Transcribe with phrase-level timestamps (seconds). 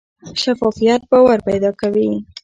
[0.41, 2.09] شفافیت باور پیدا کوي